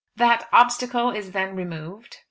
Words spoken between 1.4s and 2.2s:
removed?"